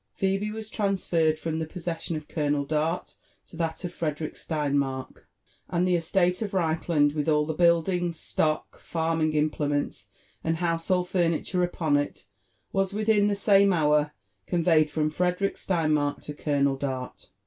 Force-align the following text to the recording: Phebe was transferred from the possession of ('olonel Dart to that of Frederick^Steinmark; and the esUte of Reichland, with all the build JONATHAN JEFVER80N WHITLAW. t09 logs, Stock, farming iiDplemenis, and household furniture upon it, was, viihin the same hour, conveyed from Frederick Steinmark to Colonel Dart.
Phebe 0.15 0.49
was 0.49 0.71
transferred 0.71 1.37
from 1.37 1.59
the 1.59 1.67
possession 1.67 2.15
of 2.15 2.27
('olonel 2.27 2.67
Dart 2.67 3.17
to 3.45 3.55
that 3.57 3.83
of 3.83 3.93
Frederick^Steinmark; 3.93 5.25
and 5.69 5.87
the 5.87 5.95
esUte 5.95 6.41
of 6.41 6.53
Reichland, 6.55 7.13
with 7.13 7.29
all 7.29 7.45
the 7.45 7.53
build 7.53 7.85
JONATHAN 7.85 8.07
JEFVER80N 8.07 8.07
WHITLAW. 8.07 8.07
t09 8.07 8.07
logs, 8.07 8.19
Stock, 8.19 8.79
farming 8.79 9.31
iiDplemenis, 9.33 10.05
and 10.43 10.57
household 10.57 11.07
furniture 11.07 11.61
upon 11.63 11.97
it, 11.97 12.25
was, 12.73 12.93
viihin 12.93 13.27
the 13.27 13.35
same 13.35 13.71
hour, 13.71 14.13
conveyed 14.47 14.89
from 14.89 15.11
Frederick 15.11 15.55
Steinmark 15.55 16.19
to 16.23 16.33
Colonel 16.33 16.77
Dart. 16.77 17.29